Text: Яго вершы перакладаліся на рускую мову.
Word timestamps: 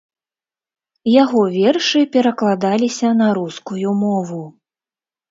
Яго 1.23 1.41
вершы 1.57 2.01
перакладаліся 2.15 3.11
на 3.19 3.27
рускую 3.39 3.93
мову. 4.01 4.39